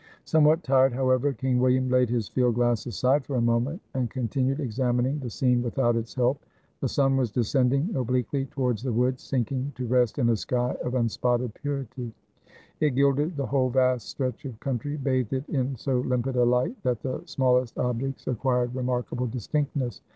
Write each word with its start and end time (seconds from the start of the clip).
Somewhat 0.25 0.63
tired, 0.63 0.93
however, 0.93 1.31
King 1.31 1.59
William 1.59 1.87
laid 1.87 2.09
his 2.09 2.27
field 2.27 2.55
glass 2.55 2.87
aside 2.87 3.23
for 3.23 3.35
a 3.35 3.39
moment, 3.39 3.83
and 3.93 4.09
continued 4.09 4.59
examining 4.59 5.19
the 5.19 5.29
scene 5.29 5.61
without 5.61 5.95
its 5.95 6.15
help. 6.15 6.41
The 6.79 6.87
sun 6.89 7.17
was 7.17 7.29
descending 7.29 7.95
ob 7.95 8.07
liquely 8.09 8.49
towards 8.49 8.81
the 8.81 8.91
woods, 8.91 9.21
sinking 9.21 9.73
to 9.75 9.85
rest 9.85 10.17
in 10.17 10.29
a 10.29 10.35
sky 10.35 10.75
of 10.83 10.95
unspotted 10.95 11.53
purity; 11.53 12.15
it 12.79 12.95
gilded 12.95 13.37
the 13.37 13.45
whole 13.45 13.69
vast 13.69 14.09
stretch 14.09 14.43
of 14.45 14.59
country, 14.59 14.97
bathed 14.97 15.33
it 15.33 15.47
in 15.49 15.75
so 15.75 15.99
limpid 15.99 16.35
a 16.35 16.45
light 16.45 16.75
that 16.81 17.01
the 17.03 17.21
small 17.25 17.59
est 17.59 17.77
objects 17.79 18.25
acquired 18.25 18.73
remarkable 18.73 19.27
distinctness. 19.27 20.01